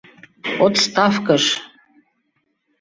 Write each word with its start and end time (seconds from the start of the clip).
Отставкыш!.. 0.65 1.45